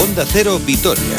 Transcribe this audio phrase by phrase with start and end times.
[0.00, 1.16] Onda Cero Vitoria.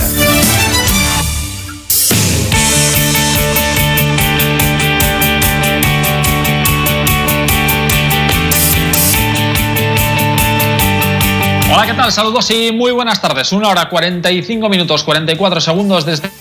[11.72, 12.12] Hola, ¿qué tal?
[12.12, 13.52] Saludos y muy buenas tardes.
[13.52, 16.32] Una hora 45 minutos 44 segundos desde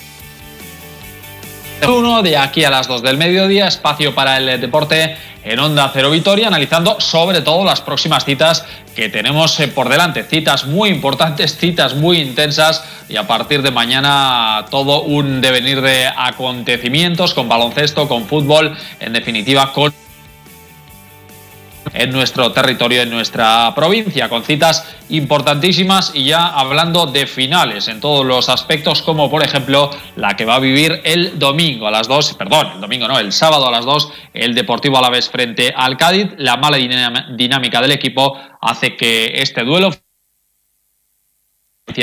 [2.23, 6.47] de aquí a las 2 del mediodía, espacio para el deporte en Onda Cero Vitoria,
[6.47, 8.65] analizando sobre todo las próximas citas
[8.95, 10.23] que tenemos eh, por delante.
[10.23, 16.07] Citas muy importantes, citas muy intensas y a partir de mañana todo un devenir de
[16.07, 19.93] acontecimientos con baloncesto, con fútbol, en definitiva con
[21.93, 27.99] en nuestro territorio, en nuestra provincia, con citas importantísimas y ya hablando de finales en
[27.99, 32.07] todos los aspectos, como por ejemplo la que va a vivir el domingo a las
[32.07, 35.29] 2, perdón, el domingo no, el sábado a las 2, el Deportivo a la vez
[35.29, 36.27] frente al Cádiz.
[36.37, 39.91] La mala dinámica del equipo hace que este duelo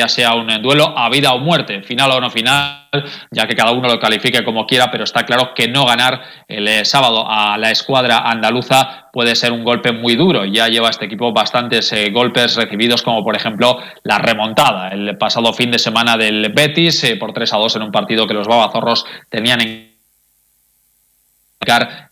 [0.09, 2.89] sea un duelo a vida o muerte, final o no final,
[3.31, 6.69] ya que cada uno lo califique como quiera, pero está claro que no ganar el
[6.69, 10.45] eh, sábado a la escuadra andaluza puede ser un golpe muy duro.
[10.45, 15.53] Ya lleva este equipo bastantes eh, golpes recibidos, como por ejemplo la remontada el pasado
[15.53, 18.49] fin de semana del Betis eh, por 3 a 2 en un partido que los
[18.49, 19.97] babazorros tenían en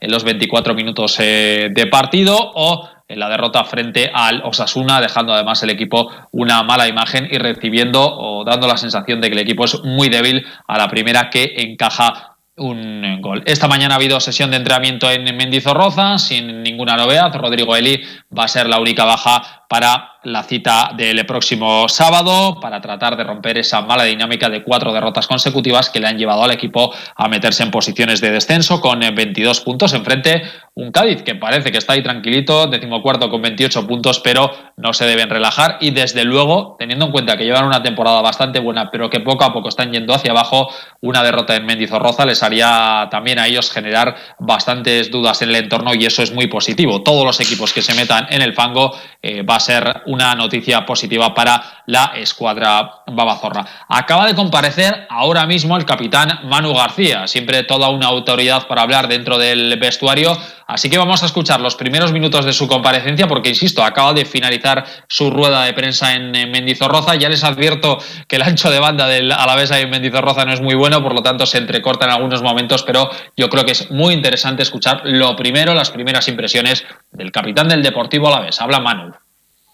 [0.00, 5.62] en los 24 minutos de partido o en la derrota frente al Osasuna, dejando además
[5.62, 9.64] el equipo una mala imagen y recibiendo o dando la sensación de que el equipo
[9.64, 13.42] es muy débil a la primera que encaja un gol.
[13.46, 17.34] Esta mañana ha habido sesión de entrenamiento en Mendizorroza, sin ninguna novedad.
[17.34, 18.00] Rodrigo Eli
[18.36, 23.24] va a ser la única baja para la cita del próximo sábado para tratar de
[23.24, 27.28] romper esa mala dinámica de cuatro derrotas consecutivas que le han llevado al equipo a
[27.28, 30.42] meterse en posiciones de descenso con 22 puntos enfrente
[30.76, 35.06] un Cádiz que parece que está ahí tranquilito, decimocuarto con 28 puntos, pero no se
[35.06, 39.08] deben relajar y desde luego, teniendo en cuenta que llevan una temporada bastante buena, pero
[39.08, 40.68] que poco a poco están yendo hacia abajo,
[41.00, 45.94] una derrota en Mendizorroza les haría también a ellos generar bastantes dudas en el entorno
[45.94, 47.02] y eso es muy positivo.
[47.02, 50.84] Todos los equipos que se metan en el fango eh, va a ser una noticia
[50.84, 53.64] positiva para la escuadra babazorra.
[53.88, 59.06] Acaba de comparecer ahora mismo el capitán Manu García, siempre toda una autoridad para hablar
[59.06, 60.36] dentro del vestuario.
[60.66, 64.24] Así que vamos a escuchar los primeros minutos de su comparecencia porque, insisto, acaba de
[64.24, 67.14] finalizar su rueda de prensa en Mendizorroza.
[67.14, 70.74] Ya les advierto que el ancho de banda del Alavés en Mendizorroza no es muy
[70.74, 74.14] bueno, por lo tanto se entrecorta en algunos momentos, pero yo creo que es muy
[74.14, 78.60] interesante escuchar lo primero, las primeras impresiones del capitán del Deportivo Alavés.
[78.60, 79.23] Habla Manu.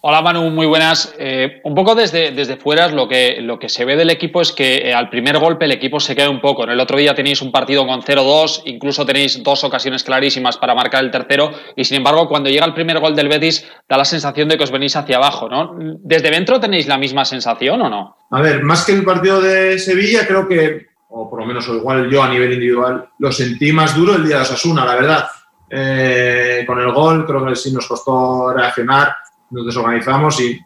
[0.03, 1.13] Hola Manu, muy buenas.
[1.19, 4.51] Eh, un poco desde, desde fuera lo que, lo que se ve del equipo es
[4.51, 6.63] que eh, al primer golpe el equipo se queda un poco.
[6.63, 10.73] En el otro día tenéis un partido con 0-2, incluso tenéis dos ocasiones clarísimas para
[10.73, 14.03] marcar el tercero y sin embargo cuando llega el primer gol del Betis da la
[14.03, 15.47] sensación de que os venís hacia abajo.
[15.47, 15.75] ¿no?
[15.99, 18.17] ¿Desde dentro tenéis la misma sensación o no?
[18.31, 22.09] A ver, más que el partido de Sevilla creo que, o por lo menos igual
[22.09, 25.27] yo a nivel individual, lo sentí más duro el día de Osasuna, la verdad.
[25.69, 29.13] Eh, con el gol creo que sí nos costó reaccionar
[29.51, 30.59] nos desorganizamos y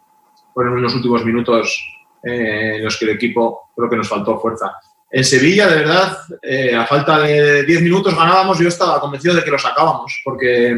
[0.53, 1.85] fueron unos últimos minutos
[2.23, 4.77] eh, en los que el equipo creo que nos faltó fuerza.
[5.11, 9.43] En Sevilla, de verdad, eh, a falta de 10 minutos ganábamos, yo estaba convencido de
[9.43, 10.75] que lo sacábamos, porque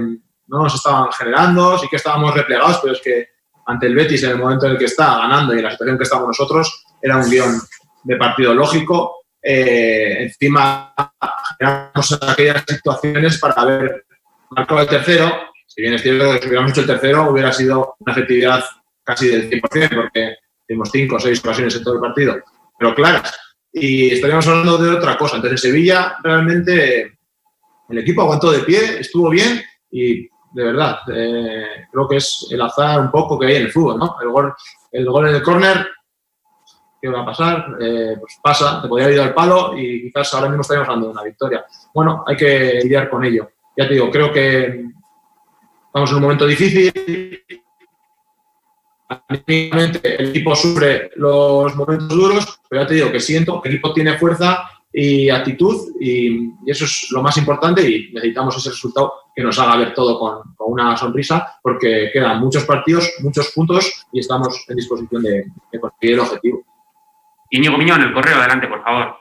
[0.47, 3.29] no nos estaban generando, sí que estábamos replegados, pero es que
[3.65, 5.97] ante el Betis, en el momento en el que está ganando y en la situación
[5.97, 7.59] que estamos nosotros, era un guion
[8.03, 9.25] de partido lógico.
[9.41, 10.93] Eh, encima,
[11.57, 14.05] generamos aquellas situaciones para haber
[14.49, 15.31] marcado el tercero,
[15.77, 18.63] si bien es cierto que si hubiéramos hecho el tercero, hubiera sido una efectividad
[19.03, 22.35] casi del 100%, porque tuvimos cinco o seis ocasiones en todo el partido,
[22.79, 23.39] pero claras.
[23.71, 25.35] Y estaríamos hablando de otra cosa.
[25.35, 27.19] Entonces, Sevilla realmente
[27.89, 29.61] el equipo aguantó de pie, estuvo bien
[29.91, 33.71] y de verdad, eh, creo que es el azar un poco que hay en el
[33.71, 34.15] fútbol, ¿no?
[34.19, 34.55] El gol,
[34.91, 35.87] el gol en el córner,
[36.99, 37.77] ¿qué va a pasar?
[37.79, 41.13] Eh, pues pasa, te podría haber al palo y quizás ahora mismo estaríamos hablando de
[41.13, 41.63] una victoria.
[41.93, 43.51] Bueno, hay que lidiar con ello.
[43.77, 44.96] Ya te digo, creo que
[45.97, 46.93] Estamos en un momento difícil.
[49.47, 53.95] El equipo sufre los momentos duros, pero ya te digo que siento que el equipo
[53.95, 59.41] tiene fuerza y actitud y, eso es lo más importante y necesitamos ese resultado que
[59.41, 64.65] nos haga ver todo con, una sonrisa porque quedan muchos partidos, muchos puntos y estamos
[64.67, 65.45] en disposición de,
[65.81, 66.63] conseguir el objetivo.
[67.49, 69.17] Íñigo Miñón, el correo, adelante, por favor.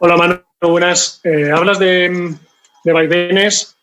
[0.00, 1.22] Hola, Manu, buenas.
[1.24, 2.36] Eh, hablas de,
[2.84, 3.74] de vaivenes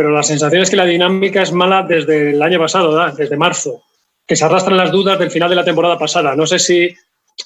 [0.00, 3.82] pero la sensación es que la dinámica es mala desde el año pasado, desde marzo,
[4.26, 6.34] que se arrastran las dudas del final de la temporada pasada.
[6.34, 6.96] No sé si,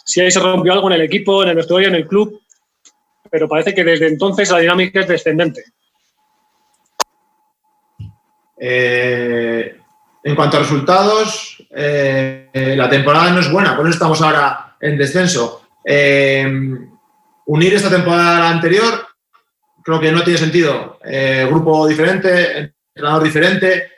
[0.05, 2.41] si ahí se rompió algo en el equipo, en el vestuario, en el club,
[3.29, 5.65] pero parece que desde entonces la dinámica es descendente.
[8.57, 9.77] Eh,
[10.23, 15.67] en cuanto a resultados, la temporada no es buena, por eso estamos ahora en descenso.
[17.47, 19.14] unir esta temporada a la anterior
[19.85, 20.99] creo que no tiene sentido.
[21.49, 23.93] grupo diferente, entrenador diferente,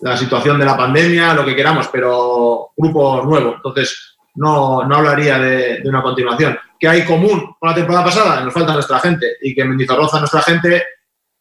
[0.00, 3.54] la situación de la pandemia, lo que queramos, pero grupo nuevo.
[3.56, 6.58] Entonces, no, no hablaría de, una continuación.
[6.78, 8.40] ¿Qué hay común con la temporada pasada?
[8.40, 10.84] Nos falta nuestra gente y que Mendizorroza, nuestra gente,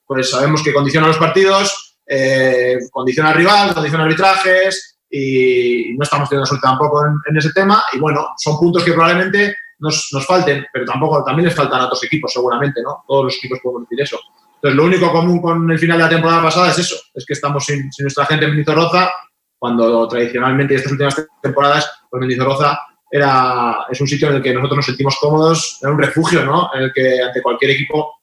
[0.06, 6.28] pues sabemos que condiciona los partidos, eh, condiciona al rival, condiciona arbitrajes y no estamos
[6.28, 7.84] teniendo suerte tampoco en, ese tema.
[7.94, 11.86] Y bueno, son puntos que probablemente nos, nos, falten, pero tampoco también les faltan a
[11.86, 13.04] otros equipos, seguramente, ¿no?
[13.08, 14.20] Todos los equipos pueden decir eso.
[14.56, 17.34] Entonces, lo único común con el final de la temporada pasada es eso, es que
[17.34, 19.12] estamos sin, nuestra gente en Mendizorroza,
[19.60, 22.80] cuando tradicionalmente estas últimas temporadas, pues Mendizorroza
[23.10, 26.70] era, es un sitio en el que nosotros nos sentimos cómodos, era un refugio, ¿no?
[26.74, 28.16] En el que ante cualquier equipo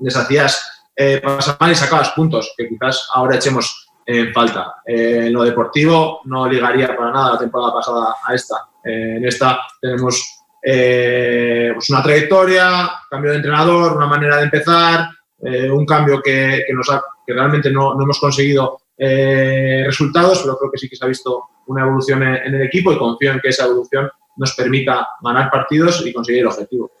[0.00, 4.76] les hacías eh, pasar mal y sacabas puntos, que quizás ahora echemos en falta.
[4.84, 8.56] Eh, en lo deportivo no ligaría para nada la temporada pasada a esta.
[8.84, 15.08] Eh, en esta tenemos pues una trayectoria, cambio de entrenador, una manera de empezar,
[15.44, 16.88] eh, un cambio que, nos
[17.26, 21.48] que realmente no, hemos conseguido eh, resultados, pero creo que sí que se ha visto
[21.66, 26.06] una evolución en, el equipo y confío en que esa evolución nos permita ganar partidos
[26.06, 26.92] y conseguir el objetivo.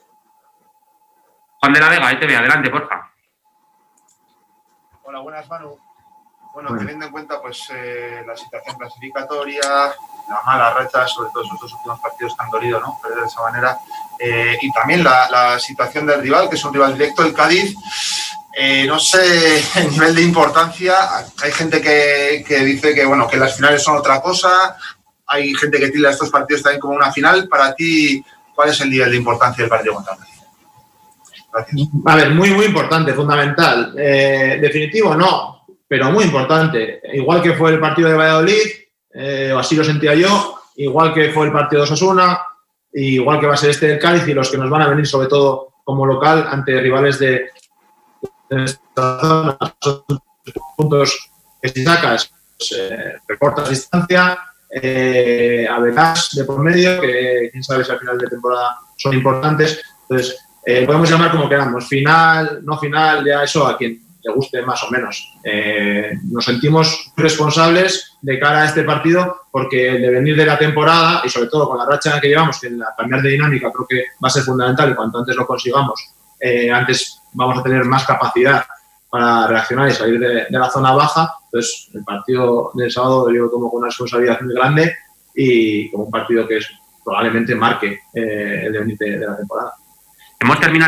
[1.60, 3.12] Juan de la Vega, ahí te ve, adelante, porfa.
[5.04, 5.78] Hola, buenas, Manu.
[6.54, 9.62] Bueno, teniendo en cuenta pues eh, la situación clasificatoria,
[10.28, 12.98] la mala racha, sobre todo esos dos últimos partidos que han dolido, ¿no?
[13.02, 13.78] Perder de esa manera.
[14.60, 17.74] y también la, la, situación del rival, que es un rival directo, el Cádiz.
[18.54, 20.94] Eh, no sé el nivel de importancia.
[21.42, 24.76] Hay gente que, dice que bueno que las finales son otra cosa.
[25.26, 27.48] Hay gente que tira estos partidos también como una final.
[27.48, 28.22] Para ti,
[28.54, 30.16] ¿cuál es el nivel de importancia del partido contra
[31.54, 31.88] Gracias.
[32.06, 33.94] A ver, muy, muy importante, fundamental.
[33.98, 35.61] Eh, definitivo, no,
[35.92, 37.02] pero muy importante.
[37.12, 38.66] Igual que fue el partido de Valladolid,
[39.12, 42.40] eh, así lo sentía yo, igual que fue el partido de Osasuna,
[42.94, 45.06] igual que va a ser este del Cádiz y los que nos van a venir,
[45.06, 47.50] sobre todo como local, ante rivales de,
[48.48, 50.02] en esta zona son
[50.78, 51.28] puntos
[51.60, 54.38] que si sacas, pues, eh, recortas distancia,
[54.70, 59.82] eh, de por medio, que quién sabe si al final de temporada son importantes.
[60.08, 64.62] Entonces, eh, podemos llamar como queramos, final, no final, ya eso a quien le guste
[64.62, 65.34] más o menos.
[65.44, 71.22] Eh, nos sentimos responsables de cara a este partido porque el devenir de la temporada
[71.24, 74.04] y sobre todo con la racha que llevamos, que la cambiar de dinámica creo que
[74.22, 76.00] va a ser fundamental y cuanto antes lo consigamos,
[76.72, 78.64] antes vamos a tener más capacidad
[79.12, 81.34] para reaccionar y salir de, la zona baja.
[81.44, 84.96] Entonces, el partido del sábado yo lo tomo con una responsabilidad muy grande
[85.34, 86.70] y como un partido que es,
[87.04, 89.74] probablemente marque eh, el devenir de, la temporada.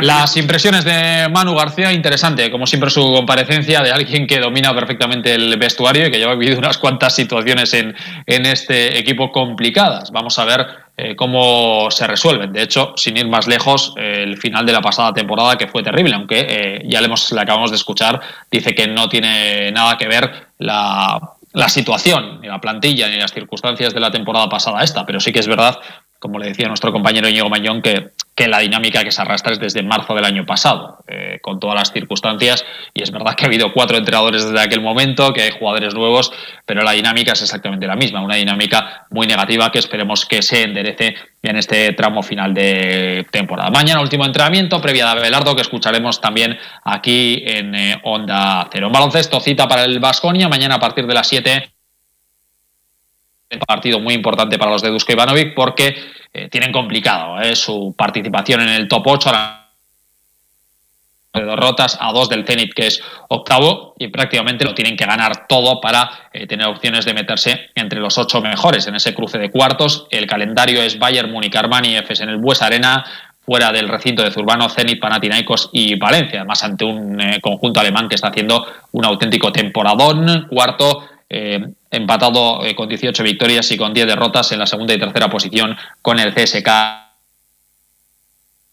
[0.03, 5.35] Las impresiones de Manu García, interesante, como siempre su comparecencia de alguien que domina perfectamente
[5.35, 7.95] el vestuario y que lleva vivido unas cuantas situaciones en,
[8.27, 10.11] en este equipo complicadas.
[10.11, 10.67] Vamos a ver
[10.97, 12.53] eh, cómo se resuelven.
[12.53, 16.15] De hecho, sin ir más lejos, el final de la pasada temporada que fue terrible,
[16.15, 18.21] aunque eh, ya le, hemos, acabamos de escuchar,
[18.51, 21.21] dice que no tiene nada que ver la,
[21.53, 25.33] la situación, ni la plantilla, ni las circunstancias de la temporada pasada esta, pero sí
[25.33, 25.79] que es verdad
[26.25, 29.61] como le decía nuestro compañero Íñigo Mayón, que, que la dinámica que se arrastra es
[29.61, 32.65] desde marzo del año pasado, eh, con todas las circunstancias.
[32.93, 36.33] Y es verdad que ha habido cuatro entrenadores desde aquel momento, que hay jugadores nuevos,
[36.67, 40.63] pero la dinámica es exactamente la misma, una dinámica muy negativa que esperemos que se
[40.63, 43.71] enderece en este tramo final de temporada.
[43.71, 48.89] Mañana último entrenamiento, previa de Abelardo, que escucharemos también aquí en eh, Onda Cero.
[48.89, 51.74] Un baloncesto, cita para el Vasconia, mañana a partir de las 7
[53.59, 55.95] partido muy importante para los de Dusko Ivanovic porque
[56.33, 59.31] eh, tienen complicado eh, su participación en el top 8
[61.35, 65.47] de derrotas a dos del Zenit que es octavo y prácticamente lo tienen que ganar
[65.49, 69.51] todo para eh, tener opciones de meterse entre los ocho mejores en ese cruce de
[69.51, 70.07] cuartos.
[70.11, 73.05] El calendario es Bayern, Múnich, Armani, Efes en el Bues Arena,
[73.45, 78.15] fuera del recinto de Zurbano, Zenit, Panathinaikos y Valencia, además ante un conjunto alemán que
[78.15, 80.47] está haciendo un auténtico temporadón.
[80.49, 81.59] Cuarto, eh,
[81.95, 85.77] empatado eh, con 18 victorias y con 10 derrotas en la segunda y tercera posición
[86.03, 86.69] con el CSK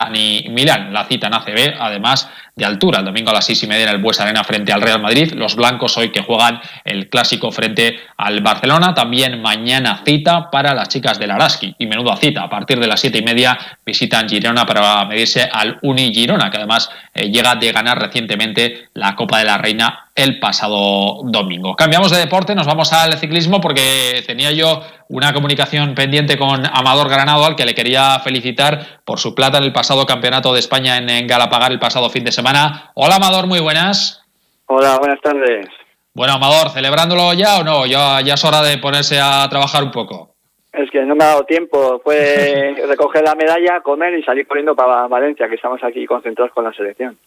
[0.10, 0.94] ni Milán.
[0.94, 3.00] La cita en ACB, además de altura.
[3.00, 5.34] El domingo a las seis y media en el Bues Arena frente al Real Madrid.
[5.34, 8.94] Los blancos hoy que juegan el clásico frente al Barcelona.
[8.94, 11.76] También mañana cita para las chicas del Araski.
[11.80, 12.44] Y menuda cita.
[12.44, 16.58] A partir de las siete y media visitan Girona para medirse al Uni Girona, que
[16.58, 21.76] además eh, llega de ganar recientemente la Copa de la Reina el pasado domingo.
[21.76, 27.10] Cambiamos de deporte, nos vamos al ciclismo porque tenía yo una comunicación pendiente con Amador
[27.10, 30.98] Granado, al que le quería felicitar por su plata en el pasado campeonato de España
[30.98, 32.51] en, Galapagar el pasado fin de semana.
[32.96, 34.22] Hola Amador, muy buenas.
[34.66, 35.68] Hola, buenas tardes.
[36.14, 37.86] Bueno, Amador, ¿celebrándolo ya o no?
[37.86, 40.36] Ya, ya es hora de ponerse a trabajar un poco.
[40.74, 42.02] Es que no me ha dado tiempo.
[42.04, 46.66] Fue recoger la medalla, comer y salir corriendo para Valencia, que estamos aquí concentrados con
[46.66, 47.18] la selección.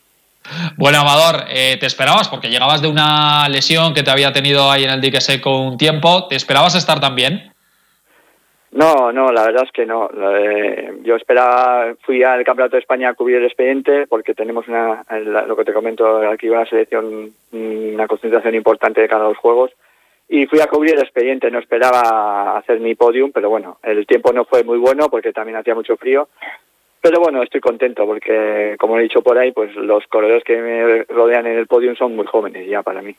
[0.77, 2.29] Bueno, Amador, eh, ¿te esperabas?
[2.29, 5.79] Porque llegabas de una lesión que te había tenido ahí en el dique seco un
[5.79, 6.29] tiempo.
[6.29, 7.54] ¿Te esperabas estar también?
[8.75, 10.11] No, no, la verdad es que no.
[11.03, 15.05] Yo esperaba, fui al Campeonato de España a cubrir el expediente porque tenemos una,
[15.47, 19.71] lo que te comento aquí una selección, una concentración importante de cada dos juegos
[20.29, 21.53] y fui a cubrir el expediente.
[21.53, 25.57] No esperaba hacer mi podium, pero bueno, el tiempo no fue muy bueno porque también
[25.57, 26.29] hacía mucho frío
[27.05, 31.03] pero bueno, estoy contento porque, como he dicho por ahí, pues los corredores que me
[31.03, 33.15] rodean en el podium son muy jóvenes ya para mí.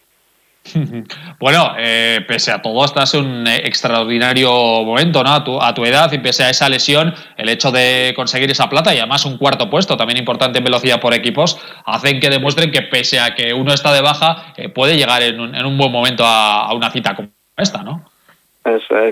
[1.39, 4.49] Bueno, eh, pese a todo, estás en un extraordinario
[4.83, 5.33] momento, ¿no?
[5.33, 8.69] A tu, a tu, edad y pese a esa lesión, el hecho de conseguir esa
[8.69, 12.71] plata y además un cuarto puesto, también importante en velocidad por equipos, hacen que demuestren
[12.71, 15.77] que pese a que uno está de baja, eh, puede llegar en un, en un,
[15.77, 18.05] buen momento a, a una cita como esta, ¿no?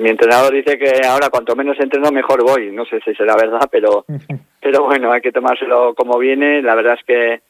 [0.02, 2.72] mi entrenador dice que ahora cuanto menos entreno mejor voy.
[2.72, 4.06] No sé si será verdad, pero,
[4.62, 6.62] pero bueno, hay que tomárselo como viene.
[6.62, 7.42] La verdad es que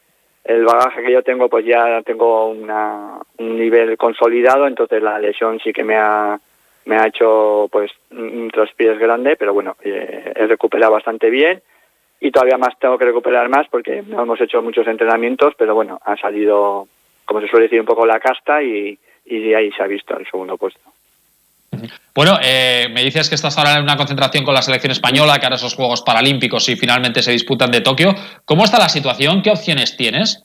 [0.44, 5.60] el bagaje que yo tengo, pues ya tengo una, un nivel consolidado, entonces la lesión
[5.60, 6.40] sí que me ha,
[6.86, 11.62] me ha hecho pues un pies grande, pero bueno, eh, he recuperado bastante bien
[12.20, 16.00] y todavía más tengo que recuperar más porque no hemos hecho muchos entrenamientos, pero bueno,
[16.04, 16.88] ha salido,
[17.26, 18.98] como se suele decir, un poco la casta y,
[19.56, 20.93] ahí se ha visto el segundo puesto.
[22.16, 25.46] Bueno, eh, me dices que estás ahora en una concentración con la selección española, que
[25.46, 28.14] ahora esos Juegos Paralímpicos y finalmente se disputan de Tokio.
[28.46, 29.42] ¿Cómo está la situación?
[29.42, 30.44] ¿Qué opciones tienes?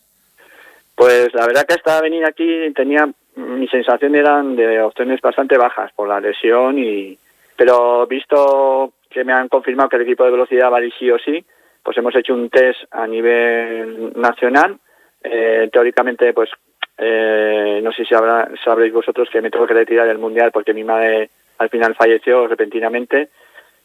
[0.95, 5.93] Pues la verdad que hasta venir aquí tenía mi sensación eran de opciones bastante bajas
[5.93, 7.17] por la lesión y
[7.57, 11.11] pero visto que me han confirmado que el equipo de velocidad va a ir sí
[11.11, 11.45] o sí,
[11.83, 14.79] pues hemos hecho un test a nivel nacional.
[15.23, 16.51] Eh, teóricamente, pues
[16.99, 20.75] eh, no sé si habrá, sabréis vosotros que me tengo que retirar del mundial porque
[20.75, 23.29] mi madre al final falleció repentinamente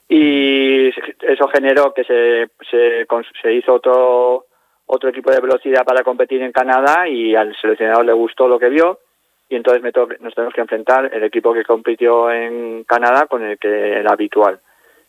[0.10, 3.06] y eso generó que se, se,
[3.42, 4.46] se hizo otro
[4.86, 8.70] otro equipo de velocidad para competir en Canadá y al seleccionador le gustó lo que
[8.70, 9.00] vio
[9.48, 13.58] y entonces me nos tenemos que enfrentar el equipo que compitió en Canadá con el
[13.60, 14.60] que era habitual.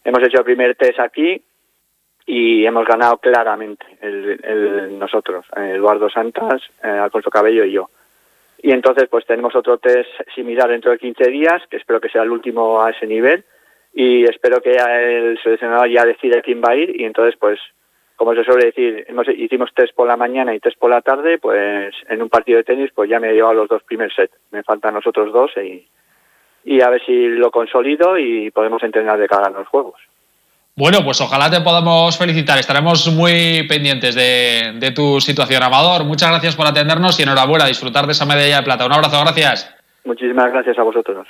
[0.04, 1.42] Hemos hecho el primer test aquí
[2.26, 7.90] y hemos ganado claramente el, nosotros, Eduardo Santas, eh, Alfonso Cabello y yo.
[8.62, 12.22] Y entonces pues tenemos otro test similar dentro de 15 días, que espero que sea
[12.22, 13.44] el último a ese nivel
[13.92, 17.60] y espero que el seleccionador ya decida quién va a ir y entonces pues
[18.16, 21.38] como se suele decir, hemos, hicimos test por la mañana y test por la tarde,
[21.38, 24.34] pues en un partido de tenis pues ya me he llevado los dos primeros sets,
[24.50, 25.86] me faltan los otros dos y,
[26.64, 30.00] y a ver si lo consolido y podemos entrenar de cara a los juegos.
[30.76, 32.58] Bueno, pues ojalá te podamos felicitar.
[32.58, 36.04] Estaremos muy pendientes de, tu situación, Amador.
[36.04, 38.84] Muchas gracias por atendernos y enhorabuena, disfrutar de esa medalla de plata.
[38.84, 39.72] Un abrazo, gracias.
[40.04, 41.28] Muchísimas gracias a vosotros.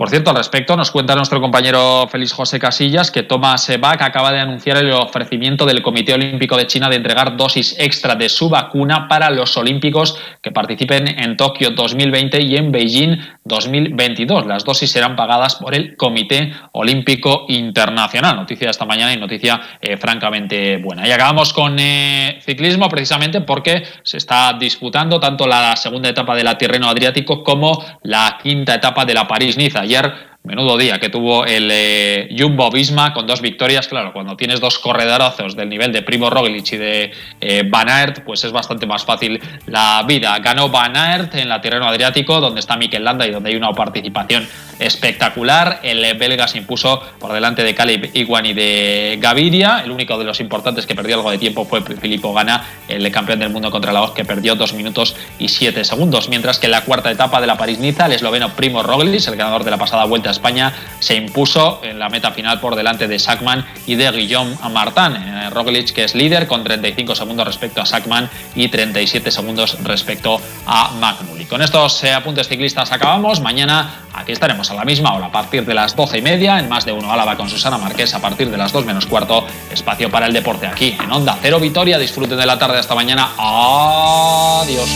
[0.00, 4.32] Por cierto, al respecto, nos cuenta nuestro compañero Félix José Casillas que Thomas Bach acaba
[4.32, 8.48] de anunciar el ofrecimiento del Comité Olímpico de China de entregar dosis extra de su
[8.48, 14.46] vacuna para los olímpicos que participen en Tokio 2020 y en Beijing 2022.
[14.46, 18.36] Las dosis serán pagadas por el Comité Olímpico Internacional.
[18.36, 21.06] Noticia esta mañana y noticia eh, francamente buena.
[21.06, 26.44] Y acabamos con eh, ciclismo precisamente porque se está disputando tanto la segunda etapa de
[26.44, 31.44] la Tirreno Adriático como la quinta etapa de la París-Niza Javier Menudo día que tuvo
[31.44, 33.86] el eh, Jumbo Visma con dos victorias.
[33.88, 38.24] Claro, cuando tienes dos corredorazos del nivel de Primo Roglic y de eh, Van Aert,
[38.24, 40.38] pues es bastante más fácil la vida.
[40.38, 43.70] Ganó Van Aert en la terreno adriático, donde está Mikel Landa y donde hay una
[43.72, 45.80] participación espectacular.
[45.82, 49.82] El belga se impuso por delante de Caleb Iguan y de Gaviria.
[49.84, 53.40] El único de los importantes que perdió algo de tiempo fue Filippo Gana, el campeón
[53.40, 56.30] del mundo contra la voz, que perdió dos minutos y siete segundos.
[56.30, 59.64] Mientras que en la cuarta etapa de la París-Niza, el esloveno Primo Roglic, el ganador
[59.64, 63.66] de la pasada vuelta España se impuso en la meta final por delante de Sackman
[63.86, 65.16] y de Guillaume Martin.
[65.16, 70.40] Eh, Roglic, que es líder, con 35 segundos respecto a Sackman y 37 segundos respecto
[70.66, 71.46] a Magnuli.
[71.46, 73.40] Con estos eh, apuntes ciclistas acabamos.
[73.40, 76.68] Mañana aquí estaremos a la misma hora, a partir de las 12 y media, en
[76.68, 80.10] más de uno Álava con Susana Marqués, a partir de las 2 menos cuarto, espacio
[80.10, 81.98] para el deporte aquí en Onda Cero Vitoria.
[81.98, 83.30] Disfruten de la tarde hasta mañana.
[83.38, 84.88] Adiós.